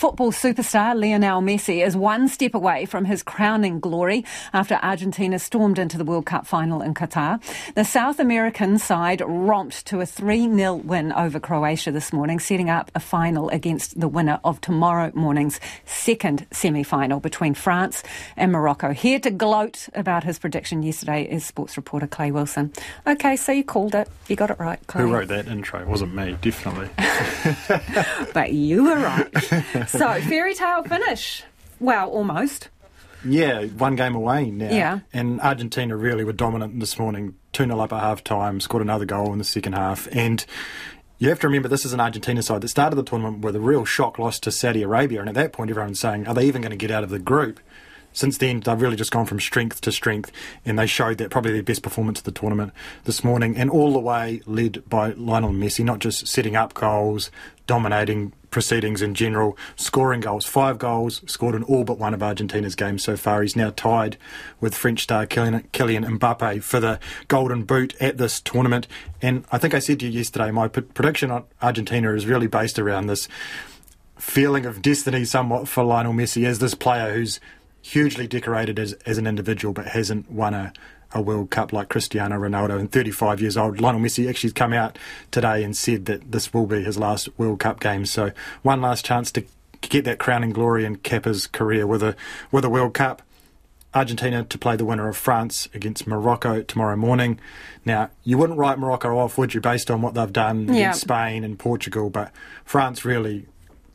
football 0.00 0.32
superstar 0.32 0.98
Lionel 0.98 1.42
Messi 1.42 1.86
is 1.86 1.94
one 1.94 2.26
step 2.26 2.54
away 2.54 2.86
from 2.86 3.04
his 3.04 3.22
crowning 3.22 3.80
glory 3.80 4.24
after 4.54 4.76
Argentina 4.76 5.38
stormed 5.38 5.78
into 5.78 5.98
the 5.98 6.06
World 6.06 6.24
Cup 6.24 6.46
final 6.46 6.80
in 6.80 6.94
Qatar. 6.94 7.38
The 7.74 7.84
South 7.84 8.18
American 8.18 8.78
side 8.78 9.20
romped 9.20 9.84
to 9.88 10.00
a 10.00 10.06
3 10.06 10.56
0 10.56 10.76
win 10.76 11.12
over 11.12 11.38
Croatia 11.38 11.92
this 11.92 12.14
morning, 12.14 12.40
setting 12.40 12.70
up 12.70 12.90
a 12.94 12.98
final 12.98 13.50
against 13.50 14.00
the 14.00 14.08
winner 14.08 14.40
of 14.42 14.58
tomorrow 14.62 15.12
morning's 15.14 15.60
second 15.84 16.46
semi 16.50 16.82
final 16.82 17.20
between 17.20 17.52
France 17.52 18.02
and 18.38 18.52
Morocco. 18.52 18.94
Here 18.94 19.20
to 19.20 19.30
gloat 19.30 19.90
about 19.92 20.24
his 20.24 20.38
prediction 20.38 20.82
yesterday 20.82 21.24
is 21.24 21.44
sports 21.44 21.76
reporter 21.76 22.06
Clay 22.06 22.30
Wilson. 22.30 22.72
Okay, 23.06 23.36
so 23.36 23.52
you 23.52 23.64
called 23.64 23.94
it. 23.94 24.08
You 24.28 24.36
got 24.36 24.48
it 24.48 24.58
right, 24.58 24.80
Clay. 24.86 25.02
Who 25.02 25.12
wrote 25.12 25.28
that 25.28 25.46
intro? 25.46 25.80
It 25.80 25.88
wasn't 25.88 26.14
me, 26.14 26.38
definitely. 26.40 26.88
but 28.32 28.54
you 28.54 28.84
were 28.84 28.96
right. 28.96 29.89
so, 29.98 30.20
fairy 30.22 30.54
tale 30.54 30.82
finish. 30.82 31.44
Well, 31.78 32.10
almost. 32.10 32.68
Yeah, 33.24 33.64
one 33.66 33.96
game 33.96 34.14
away 34.14 34.50
now. 34.50 34.70
Yeah. 34.70 35.00
And 35.12 35.40
Argentina 35.40 35.96
really 35.96 36.24
were 36.24 36.32
dominant 36.32 36.80
this 36.80 36.98
morning. 36.98 37.34
2 37.52 37.64
0 37.64 37.78
up 37.78 37.92
at 37.92 38.00
half 38.00 38.24
time, 38.24 38.60
scored 38.60 38.82
another 38.82 39.04
goal 39.04 39.32
in 39.32 39.38
the 39.38 39.44
second 39.44 39.74
half. 39.74 40.08
And 40.12 40.44
you 41.18 41.28
have 41.28 41.40
to 41.40 41.48
remember 41.48 41.68
this 41.68 41.84
is 41.84 41.92
an 41.92 42.00
Argentina 42.00 42.42
side 42.42 42.62
that 42.62 42.68
started 42.68 42.96
the 42.96 43.02
tournament 43.02 43.44
with 43.44 43.56
a 43.56 43.60
real 43.60 43.84
shock 43.84 44.18
loss 44.18 44.38
to 44.40 44.50
Saudi 44.50 44.82
Arabia. 44.82 45.20
And 45.20 45.28
at 45.28 45.34
that 45.34 45.52
point, 45.52 45.70
everyone's 45.70 46.00
saying, 46.00 46.26
are 46.26 46.34
they 46.34 46.46
even 46.46 46.62
going 46.62 46.70
to 46.70 46.76
get 46.76 46.90
out 46.90 47.04
of 47.04 47.10
the 47.10 47.18
group? 47.18 47.60
since 48.12 48.38
then, 48.38 48.60
they've 48.60 48.80
really 48.80 48.96
just 48.96 49.10
gone 49.10 49.26
from 49.26 49.40
strength 49.40 49.80
to 49.82 49.92
strength, 49.92 50.32
and 50.64 50.78
they 50.78 50.86
showed 50.86 51.18
that 51.18 51.30
probably 51.30 51.52
their 51.52 51.62
best 51.62 51.82
performance 51.82 52.18
of 52.18 52.24
the 52.24 52.32
tournament 52.32 52.72
this 53.04 53.22
morning, 53.22 53.56
and 53.56 53.70
all 53.70 53.92
the 53.92 54.00
way 54.00 54.42
led 54.46 54.88
by 54.88 55.12
Lionel 55.12 55.52
Messi, 55.52 55.84
not 55.84 56.00
just 56.00 56.26
setting 56.26 56.56
up 56.56 56.74
goals, 56.74 57.30
dominating 57.66 58.32
proceedings 58.50 59.02
in 59.02 59.14
general, 59.14 59.56
scoring 59.76 60.20
goals. 60.20 60.44
Five 60.46 60.78
goals, 60.78 61.22
scored 61.26 61.54
in 61.54 61.62
all 61.64 61.84
but 61.84 61.98
one 61.98 62.14
of 62.14 62.22
Argentina's 62.22 62.74
games 62.74 63.02
so 63.02 63.16
far. 63.16 63.42
He's 63.42 63.56
now 63.56 63.70
tied 63.70 64.16
with 64.60 64.74
French 64.74 65.02
star 65.02 65.26
Kylian, 65.26 65.68
Kylian 65.70 66.18
Mbappe 66.18 66.62
for 66.62 66.80
the 66.80 66.98
Golden 67.28 67.64
Boot 67.64 67.94
at 68.00 68.18
this 68.18 68.40
tournament. 68.40 68.86
And 69.22 69.44
I 69.50 69.58
think 69.58 69.74
I 69.74 69.78
said 69.78 70.00
to 70.00 70.06
you 70.06 70.12
yesterday, 70.12 70.50
my 70.50 70.68
p- 70.68 70.80
prediction 70.80 71.30
on 71.30 71.44
Argentina 71.62 72.12
is 72.14 72.26
really 72.26 72.46
based 72.46 72.78
around 72.78 73.06
this 73.06 73.28
feeling 74.18 74.66
of 74.66 74.82
destiny 74.82 75.24
somewhat 75.24 75.68
for 75.68 75.82
Lionel 75.82 76.12
Messi 76.12 76.44
as 76.44 76.58
this 76.58 76.74
player 76.74 77.14
who's 77.14 77.40
hugely 77.82 78.26
decorated 78.26 78.78
as, 78.78 78.92
as 79.06 79.18
an 79.18 79.26
individual, 79.26 79.72
but 79.72 79.86
hasn't 79.86 80.30
won 80.30 80.54
a, 80.54 80.72
a 81.12 81.20
World 81.20 81.50
Cup 81.50 81.72
like 81.72 81.88
Cristiano 81.88 82.36
Ronaldo 82.36 82.78
and 82.78 82.90
35 82.90 83.40
years 83.40 83.56
old. 83.56 83.80
Lionel 83.80 84.00
Messi 84.00 84.28
actually 84.28 84.52
come 84.52 84.72
out 84.72 84.98
today 85.30 85.64
and 85.64 85.76
said 85.76 86.06
that 86.06 86.32
this 86.32 86.54
will 86.54 86.66
be 86.66 86.82
his 86.82 86.98
last 86.98 87.28
World 87.38 87.60
Cup 87.60 87.80
game. 87.80 88.06
So 88.06 88.32
one 88.62 88.80
last 88.80 89.04
chance 89.04 89.32
to 89.32 89.44
get 89.80 90.04
that 90.04 90.18
crowning 90.18 90.50
glory 90.50 90.84
and 90.84 91.02
cap 91.02 91.24
his 91.24 91.46
career 91.46 91.86
with 91.86 92.02
a 92.02 92.16
with 92.52 92.64
a 92.64 92.70
World 92.70 92.94
Cup. 92.94 93.22
Argentina 93.92 94.44
to 94.44 94.56
play 94.56 94.76
the 94.76 94.84
winner 94.84 95.08
of 95.08 95.16
France 95.16 95.68
against 95.74 96.06
Morocco 96.06 96.62
tomorrow 96.62 96.94
morning. 96.94 97.40
Now, 97.84 98.10
you 98.22 98.38
wouldn't 98.38 98.56
write 98.56 98.78
Morocco 98.78 99.18
off, 99.18 99.36
would 99.36 99.52
you, 99.52 99.60
based 99.60 99.90
on 99.90 100.00
what 100.00 100.14
they've 100.14 100.32
done 100.32 100.68
yeah. 100.68 100.74
against 100.74 101.00
Spain 101.00 101.42
and 101.42 101.58
Portugal, 101.58 102.08
but 102.08 102.30
France 102.64 103.04
really 103.04 103.46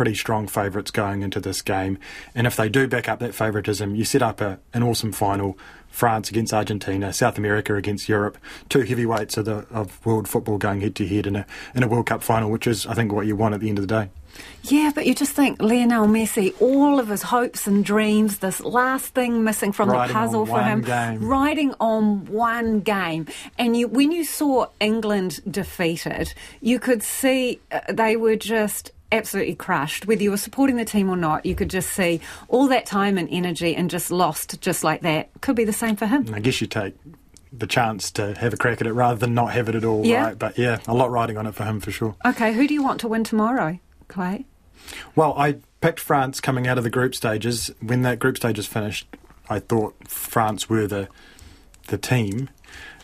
pretty 0.00 0.14
strong 0.14 0.46
favourites 0.46 0.90
going 0.90 1.20
into 1.20 1.38
this 1.40 1.60
game. 1.60 1.98
And 2.34 2.46
if 2.46 2.56
they 2.56 2.70
do 2.70 2.88
back 2.88 3.06
up 3.06 3.18
that 3.18 3.34
favouritism, 3.34 3.94
you 3.94 4.06
set 4.06 4.22
up 4.22 4.40
a, 4.40 4.58
an 4.72 4.82
awesome 4.82 5.12
final. 5.12 5.58
France 5.90 6.30
against 6.30 6.54
Argentina, 6.54 7.12
South 7.12 7.36
America 7.36 7.74
against 7.74 8.08
Europe, 8.08 8.38
two 8.70 8.80
heavyweights 8.80 9.36
of, 9.36 9.44
the, 9.44 9.66
of 9.70 10.06
world 10.06 10.26
football 10.26 10.56
going 10.56 10.80
head 10.80 10.94
to 10.94 11.06
head 11.06 11.26
in 11.26 11.36
a 11.36 11.44
in 11.74 11.82
a 11.82 11.88
World 11.88 12.06
Cup 12.06 12.22
final, 12.22 12.50
which 12.50 12.66
is 12.66 12.86
I 12.86 12.94
think 12.94 13.12
what 13.12 13.26
you 13.26 13.36
want 13.36 13.54
at 13.54 13.60
the 13.60 13.68
end 13.68 13.78
of 13.78 13.86
the 13.86 13.94
day. 14.04 14.10
Yeah, 14.62 14.92
but 14.94 15.04
you 15.04 15.14
just 15.14 15.32
think 15.32 15.60
Lionel 15.60 16.06
Messi, 16.06 16.54
all 16.62 16.98
of 17.00 17.08
his 17.08 17.22
hopes 17.22 17.66
and 17.66 17.84
dreams, 17.84 18.38
this 18.38 18.60
last 18.60 19.14
thing 19.14 19.42
missing 19.42 19.72
from 19.72 19.90
riding 19.90 20.14
the 20.14 20.18
puzzle 20.18 20.46
for 20.46 20.62
him, 20.62 20.80
game. 20.80 21.28
riding 21.28 21.74
on 21.80 22.24
one 22.26 22.80
game. 22.80 23.26
And 23.58 23.76
you, 23.76 23.88
when 23.88 24.12
you 24.12 24.24
saw 24.24 24.68
England 24.78 25.40
defeated, 25.50 26.32
you 26.60 26.78
could 26.78 27.02
see 27.02 27.60
uh, 27.72 27.80
they 27.92 28.16
were 28.16 28.36
just 28.36 28.92
absolutely 29.12 29.54
crushed. 29.54 30.06
Whether 30.06 30.22
you 30.22 30.30
were 30.30 30.36
supporting 30.36 30.76
the 30.76 30.84
team 30.84 31.08
or 31.10 31.16
not, 31.16 31.44
you 31.46 31.54
could 31.54 31.70
just 31.70 31.90
see 31.90 32.20
all 32.48 32.68
that 32.68 32.86
time 32.86 33.18
and 33.18 33.28
energy 33.30 33.74
and 33.74 33.90
just 33.90 34.10
lost 34.10 34.60
just 34.60 34.84
like 34.84 35.02
that. 35.02 35.30
Could 35.40 35.56
be 35.56 35.64
the 35.64 35.72
same 35.72 35.96
for 35.96 36.06
him. 36.06 36.32
I 36.34 36.40
guess 36.40 36.60
you 36.60 36.66
take 36.66 36.94
the 37.52 37.66
chance 37.66 38.10
to 38.12 38.34
have 38.38 38.52
a 38.54 38.56
crack 38.56 38.80
at 38.80 38.86
it 38.86 38.92
rather 38.92 39.18
than 39.18 39.34
not 39.34 39.52
have 39.52 39.68
it 39.68 39.74
at 39.74 39.84
all, 39.84 40.06
Yeah. 40.06 40.26
right? 40.26 40.38
But 40.38 40.56
yeah, 40.56 40.78
a 40.86 40.94
lot 40.94 41.10
riding 41.10 41.36
on 41.36 41.46
it 41.46 41.54
for 41.54 41.64
him 41.64 41.80
for 41.80 41.90
sure. 41.90 42.14
Okay, 42.24 42.52
who 42.52 42.68
do 42.68 42.74
you 42.74 42.82
want 42.82 43.00
to 43.00 43.08
win 43.08 43.24
tomorrow, 43.24 43.78
Clay? 44.08 44.46
Well, 45.16 45.34
I 45.36 45.56
picked 45.80 45.98
France 46.00 46.40
coming 46.40 46.66
out 46.68 46.78
of 46.78 46.84
the 46.84 46.90
group 46.90 47.14
stages. 47.14 47.70
When 47.80 48.02
that 48.02 48.18
group 48.20 48.36
stage 48.36 48.58
is 48.58 48.66
finished, 48.66 49.06
I 49.48 49.58
thought 49.58 49.94
France 50.06 50.68
were 50.68 50.86
the 50.86 51.08
the 51.88 51.98
team. 51.98 52.48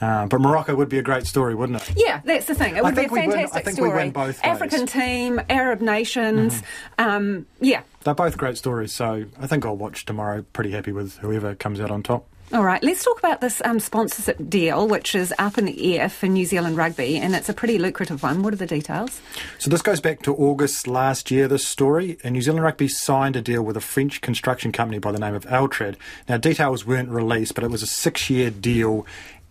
Uh, 0.00 0.26
but 0.26 0.40
Morocco 0.40 0.74
would 0.74 0.88
be 0.88 0.98
a 0.98 1.02
great 1.02 1.26
story, 1.26 1.54
wouldn't 1.54 1.82
it? 1.82 1.92
Yeah, 1.96 2.20
that's 2.24 2.46
the 2.46 2.54
thing. 2.54 2.76
It 2.76 2.82
would 2.82 2.94
be 2.94 3.04
a 3.04 3.08
we 3.08 3.20
win- 3.20 3.30
I 3.30 3.32
fantastic 3.32 3.64
think 3.64 3.76
we 3.78 3.88
story. 3.88 4.02
win 4.04 4.10
both 4.12 4.26
ways. 4.26 4.36
Mm-hmm. 4.36 4.46
African 4.46 4.86
team, 4.86 5.40
Arab 5.50 5.80
nations. 5.82 6.62
Um, 6.98 7.46
yeah. 7.60 7.82
They're 8.04 8.14
both 8.14 8.38
great 8.38 8.56
stories, 8.56 8.92
so 8.92 9.24
I 9.38 9.46
think 9.46 9.66
I'll 9.66 9.76
watch 9.76 10.06
tomorrow. 10.06 10.42
Pretty 10.54 10.70
happy 10.70 10.92
with 10.92 11.18
whoever 11.18 11.54
comes 11.54 11.80
out 11.80 11.90
on 11.90 12.02
top. 12.02 12.26
All 12.52 12.64
right, 12.64 12.82
let's 12.82 13.04
talk 13.04 13.16
about 13.20 13.40
this 13.40 13.62
um, 13.64 13.78
sponsorship 13.78 14.36
deal, 14.48 14.88
which 14.88 15.14
is 15.14 15.32
up 15.38 15.56
in 15.56 15.66
the 15.66 15.96
air 15.96 16.08
for 16.08 16.26
New 16.26 16.44
Zealand 16.44 16.76
rugby, 16.76 17.16
and 17.16 17.32
it's 17.32 17.48
a 17.48 17.54
pretty 17.54 17.78
lucrative 17.78 18.24
one. 18.24 18.42
What 18.42 18.52
are 18.52 18.56
the 18.56 18.66
details? 18.66 19.20
So 19.58 19.70
this 19.70 19.82
goes 19.82 20.00
back 20.00 20.22
to 20.22 20.34
August 20.34 20.88
last 20.88 21.30
year, 21.30 21.46
this 21.46 21.64
story. 21.64 22.18
And 22.24 22.32
New 22.32 22.42
Zealand 22.42 22.64
Rugby 22.64 22.88
signed 22.88 23.36
a 23.36 23.40
deal 23.40 23.62
with 23.62 23.76
a 23.76 23.80
French 23.80 24.20
construction 24.20 24.72
company 24.72 24.98
by 24.98 25.12
the 25.12 25.20
name 25.20 25.36
of 25.36 25.44
Altrad. 25.44 25.94
Now, 26.28 26.38
details 26.38 26.84
weren't 26.84 27.10
released, 27.10 27.54
but 27.54 27.62
it 27.62 27.70
was 27.70 27.84
a 27.84 27.86
six-year 27.86 28.50
deal 28.50 29.06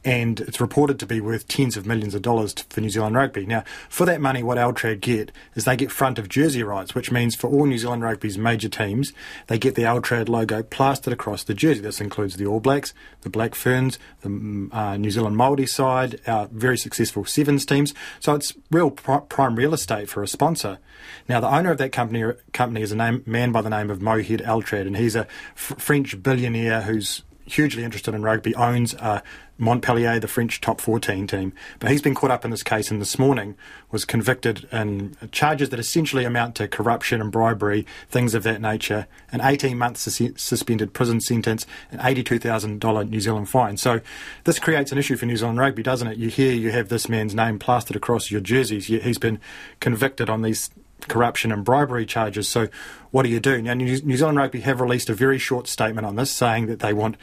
and 0.06 0.40
it's 0.40 0.62
reported 0.62 0.98
to 1.00 1.06
be 1.06 1.20
worth 1.20 1.48
tens 1.48 1.76
of 1.76 1.86
millions 1.86 2.16
of 2.16 2.22
dollars 2.22 2.54
for 2.70 2.80
New 2.80 2.90
Zealand 2.90 3.16
Rugby. 3.16 3.46
Now, 3.46 3.64
for 3.90 4.06
that 4.06 4.22
money, 4.22 4.42
what 4.42 4.58
Altrad 4.58 5.02
get 5.02 5.32
is 5.56 5.66
they 5.66 5.76
get 5.76 5.92
front 5.92 6.18
of 6.18 6.30
jersey 6.30 6.64
rights, 6.64 6.96
which 6.96 7.12
means 7.12 7.36
for 7.36 7.50
all 7.50 7.66
New 7.66 7.78
Zealand 7.78 8.04
Rugby's 8.04 8.38
major 8.38 8.70
teams, 8.70 9.12
they 9.48 9.58
get 9.58 9.76
the 9.76 9.84
Altrad 9.84 10.30
logo 10.30 10.64
plastered 10.64 11.12
across 11.12 11.44
the 11.44 11.54
jersey. 11.54 11.82
This 11.82 12.00
includes 12.00 12.38
the 12.38 12.46
All 12.46 12.62
Blacks, 12.62 12.94
the 13.22 13.30
Black 13.30 13.56
Ferns, 13.56 14.00
the 14.22 14.30
mm, 14.30 14.74
uh, 14.74 14.96
New 14.96 15.12
Zealand 15.12 15.36
Māori 15.36 15.68
side, 15.68 16.22
our 16.26 16.48
very 16.48 16.78
successful 16.78 17.26
Sevens 17.26 17.66
teams. 17.66 17.94
So 18.22 18.36
it's 18.36 18.54
real 18.72 18.92
pri- 18.92 19.22
prime 19.28 19.56
real 19.56 19.74
estate 19.74 20.10
for 20.10 20.24
a 20.24 20.28
sponsor. 20.28 20.80
Now, 21.28 21.40
the 21.40 21.54
owner 21.54 21.72
of 21.72 21.78
that 21.78 21.92
company 21.92 22.34
company 22.54 22.82
is 22.82 22.92
a 22.92 22.96
name, 22.96 23.24
man 23.26 23.52
by 23.52 23.62
the 23.62 23.70
name 23.70 23.90
of 23.90 24.00
Mohed 24.00 24.42
Altrad, 24.46 24.88
and 24.88 24.98
he's 24.98 25.16
a 25.16 25.28
French 25.56 26.22
billionaire 26.22 26.82
who's 26.82 27.24
hugely 27.54 27.84
interested 27.84 28.14
in 28.14 28.22
rugby, 28.22 28.56
owns 28.56 28.94
uh, 28.96 29.22
Montpellier, 29.58 30.20
the 30.20 30.28
French 30.28 30.62
top 30.62 30.80
14 30.80 31.28
team. 31.28 31.54
But 31.80 31.92
he's 31.92 32.02
been 32.02 32.16
caught 32.16 32.32
up 32.32 32.46
in 32.46 32.52
this 32.52 32.64
case 32.64 32.90
and 32.90 33.02
this 33.02 33.20
morning 33.20 33.56
was 33.92 34.06
convicted 34.06 34.68
in 34.72 35.16
charges 35.32 35.70
that 35.70 35.80
essentially 35.80 36.24
amount 36.24 36.56
to 36.56 36.68
corruption 36.68 37.22
and 37.22 37.32
bribery, 37.32 37.86
things 38.10 38.34
of 38.34 38.44
that 38.44 38.62
nature, 38.62 39.08
an 39.32 39.42
18 39.42 39.78
month 39.78 39.98
sus- 39.98 40.32
suspended 40.38 40.94
prison 40.94 41.20
sentence, 41.20 41.66
an 41.92 42.00
$82,000 42.00 43.10
New 43.10 43.20
Zealand 43.20 43.50
fine. 43.50 43.78
So 43.78 44.00
this 44.46 44.60
creates 44.60 44.92
an 44.92 44.98
issue 44.98 45.18
for 45.18 45.26
New 45.26 45.38
Zealand 45.38 45.60
rugby, 45.60 45.84
doesn't 45.84 46.08
it? 46.08 46.18
You 46.18 46.30
hear 46.30 46.54
you 46.54 46.72
have 46.72 46.90
this 46.90 47.10
man's 47.10 47.36
name 47.36 47.60
plastered 47.60 47.98
across 47.98 48.32
your 48.32 48.42
jerseys, 48.42 48.90
yet 48.90 49.04
he's 49.04 49.18
been 49.18 49.40
convicted 49.80 50.30
on 50.30 50.42
these 50.42 50.70
corruption 51.08 51.52
and 51.52 51.64
bribery 51.64 52.06
charges. 52.06 52.48
So, 52.48 52.68
what 53.12 53.24
do 53.24 53.30
you 53.30 53.40
do? 53.40 53.62
Now, 53.62 53.74
New 53.74 54.18
Zealand 54.18 54.38
Rugby 54.38 54.62
have 54.62 54.82
released 54.82 55.10
a 55.10 55.14
very 55.14 55.40
short 55.40 55.68
statement 55.68 56.06
on 56.06 56.16
this, 56.16 56.32
saying 56.32 56.68
that 56.68 56.80
they 56.80 56.94
want 56.94 57.18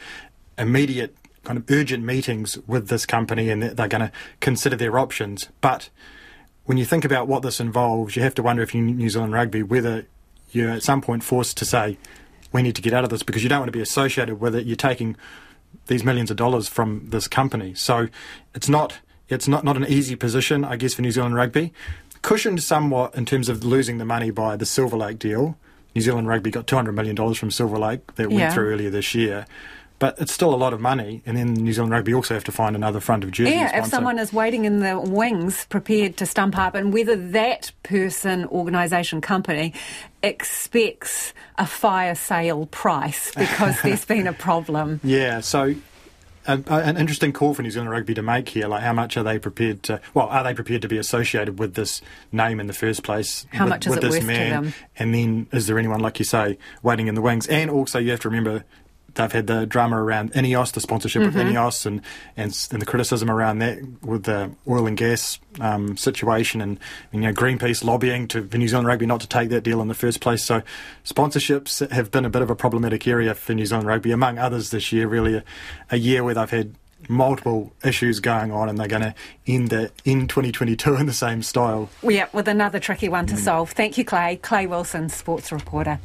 immediate, 0.57 1.15
kind 1.43 1.57
of 1.57 1.69
urgent 1.69 2.03
meetings 2.03 2.57
with 2.67 2.89
this 2.89 3.05
company 3.05 3.49
and 3.49 3.63
that 3.63 3.77
they're 3.77 3.87
going 3.87 4.01
to 4.01 4.11
consider 4.39 4.75
their 4.75 4.99
options. 4.99 5.47
But 5.61 5.89
when 6.65 6.77
you 6.77 6.85
think 6.85 7.05
about 7.05 7.27
what 7.27 7.43
this 7.43 7.59
involves, 7.59 8.15
you 8.15 8.21
have 8.23 8.35
to 8.35 8.43
wonder 8.43 8.61
if 8.61 8.75
you 8.75 8.81
New 8.81 9.09
Zealand 9.09 9.33
Rugby 9.33 9.63
whether 9.63 10.05
you're 10.51 10.71
at 10.71 10.83
some 10.83 11.01
point 11.01 11.23
forced 11.23 11.57
to 11.57 11.65
say 11.65 11.97
we 12.51 12.61
need 12.61 12.75
to 12.75 12.81
get 12.81 12.93
out 12.93 13.03
of 13.03 13.09
this 13.09 13.23
because 13.23 13.43
you 13.43 13.49
don't 13.49 13.59
want 13.59 13.69
to 13.69 13.77
be 13.77 13.81
associated 13.81 14.39
with 14.39 14.55
it. 14.55 14.65
You're 14.65 14.75
taking 14.75 15.15
these 15.87 16.03
millions 16.03 16.31
of 16.31 16.37
dollars 16.37 16.67
from 16.67 17.09
this 17.09 17.27
company, 17.27 17.73
so 17.73 18.07
it's 18.53 18.67
not 18.67 18.99
it's 19.29 19.47
not, 19.47 19.63
not 19.63 19.75
an 19.75 19.85
easy 19.85 20.15
position, 20.15 20.63
I 20.63 20.77
guess, 20.77 20.93
for 20.93 21.01
New 21.01 21.11
Zealand 21.11 21.35
Rugby. 21.35 21.73
Cushioned 22.21 22.61
somewhat 22.63 23.15
in 23.15 23.25
terms 23.25 23.49
of 23.49 23.63
losing 23.63 23.97
the 23.97 24.05
money 24.05 24.31
by 24.31 24.55
the 24.55 24.65
Silver 24.65 24.97
Lake 24.97 25.19
deal. 25.19 25.57
New 25.95 26.01
Zealand 26.01 26.27
Rugby 26.27 26.51
got 26.51 26.67
$200 26.67 26.93
million 26.93 27.33
from 27.33 27.49
Silver 27.51 27.77
Lake 27.79 28.15
that 28.15 28.27
went 28.27 28.39
Yeah. 28.39 28.53
through 28.53 28.71
earlier 28.73 28.89
this 28.89 29.15
year. 29.15 29.45
But 29.99 30.19
it's 30.19 30.31
still 30.31 30.53
a 30.53 30.55
lot 30.57 30.73
of 30.73 30.79
money, 30.79 31.23
and 31.25 31.35
then 31.35 31.53
New 31.55 31.73
Zealand 31.73 31.91
Rugby 31.91 32.13
also 32.13 32.35
have 32.35 32.43
to 32.43 32.51
find 32.51 32.75
another 32.75 32.99
front 32.99 33.23
of 33.23 33.31
jersey 33.31 33.53
Yeah, 33.53 33.79
if 33.79 33.87
someone 33.87 34.19
is 34.19 34.31
waiting 34.31 34.65
in 34.65 34.79
the 34.81 34.99
wings, 34.99 35.65
prepared 35.69 36.17
to 36.17 36.27
stump 36.27 36.55
up, 36.55 36.75
and 36.75 36.93
whether 36.93 37.15
that 37.31 37.71
person, 37.81 38.45
organisation, 38.45 39.21
company 39.21 39.73
expects 40.21 41.33
a 41.57 41.65
fire 41.65 42.13
sale 42.13 42.67
price 42.67 43.33
because 43.35 43.81
there's 43.83 44.05
been 44.05 44.27
a 44.27 44.33
problem. 44.33 44.99
Yeah, 45.03 45.39
so 45.39 45.73
a, 46.47 46.63
an 46.69 46.97
interesting 46.97 47.33
call 47.33 47.53
for 47.53 47.61
New 47.61 47.71
Zealand 47.71 47.91
Rugby 47.91 48.13
to 48.13 48.21
make 48.21 48.49
here. 48.49 48.67
Like, 48.67 48.83
how 48.83 48.93
much 48.93 49.17
are 49.17 49.23
they 49.23 49.37
prepared 49.37 49.83
to? 49.83 50.01
Well, 50.13 50.27
are 50.27 50.43
they 50.43 50.53
prepared 50.53 50.81
to 50.83 50.87
be 50.87 50.97
associated 50.97 51.59
with 51.59 51.75
this 51.75 52.01
name 52.31 52.59
in 52.59 52.67
the 52.67 52.73
first 52.73 53.03
place? 53.03 53.45
How 53.51 53.65
with, 53.65 53.69
much 53.69 53.85
is 53.85 53.89
with 53.89 53.99
it 53.99 54.01
this 54.01 54.11
worth 54.11 54.21
to 54.21 54.27
man? 54.27 54.63
them? 54.63 54.73
And 54.97 55.13
then, 55.13 55.47
is 55.51 55.67
there 55.67 55.77
anyone 55.77 55.99
like 55.99 56.19
you 56.19 56.25
say 56.25 56.57
waiting 56.81 57.07
in 57.07 57.15
the 57.15 57.21
wings? 57.21 57.47
And 57.47 57.69
also, 57.69 57.99
you 57.99 58.11
have 58.11 58.21
to 58.21 58.29
remember. 58.29 58.63
They've 59.17 59.31
had 59.31 59.47
the 59.47 59.65
drama 59.65 60.01
around 60.01 60.33
Ineos, 60.33 60.71
the 60.71 60.79
sponsorship 60.79 61.21
Mm-hmm. 61.23 61.39
of 61.39 61.45
Ineos, 61.47 61.85
and, 61.85 62.01
and 62.35 62.67
and 62.71 62.81
the 62.81 62.85
criticism 62.85 63.29
around 63.29 63.59
that 63.59 63.79
with 64.01 64.23
the 64.23 64.51
oil 64.67 64.87
and 64.87 64.95
gas 64.95 65.39
um, 65.59 65.97
situation, 65.97 66.61
and 66.61 66.79
you 67.11 67.19
know 67.19 67.33
Greenpeace 67.33 67.83
lobbying 67.83 68.27
to 68.29 68.47
for 68.47 68.57
New 68.57 68.67
Zealand 68.67 68.87
Rugby 68.87 69.05
not 69.05 69.19
to 69.21 69.27
take 69.27 69.49
that 69.49 69.61
deal 69.61 69.81
in 69.81 69.87
the 69.87 69.93
first 69.93 70.21
place. 70.21 70.43
So 70.45 70.61
sponsorships 71.03 71.89
have 71.91 72.11
been 72.11 72.25
a 72.25 72.29
bit 72.29 72.41
of 72.41 72.49
a 72.49 72.55
problematic 72.55 73.07
area 73.07 73.33
for 73.33 73.53
New 73.53 73.65
Zealand 73.65 73.87
Rugby, 73.87 74.11
among 74.11 74.37
others 74.37 74.71
this 74.71 74.91
year. 74.91 75.07
Really, 75.07 75.35
a, 75.35 75.43
a 75.91 75.97
year 75.97 76.23
where 76.23 76.33
they've 76.33 76.49
had 76.49 76.75
multiple 77.09 77.73
issues 77.83 78.19
going 78.19 78.51
on, 78.51 78.69
and 78.69 78.77
they're 78.77 78.87
going 78.87 79.01
to 79.03 79.13
end 79.45 79.69
the 79.69 79.91
in 80.03 80.27
2022 80.27 80.95
in 80.95 81.05
the 81.05 81.13
same 81.13 81.43
style. 81.43 81.89
Yeah, 82.03 82.27
with 82.33 82.47
another 82.47 82.79
tricky 82.79 83.07
one 83.09 83.27
to 83.27 83.37
solve. 83.37 83.71
Thank 83.71 83.97
you, 83.97 84.05
Clay. 84.05 84.37
Clay 84.41 84.67
Wilson, 84.67 85.09
sports 85.09 85.51
reporter. 85.51 85.99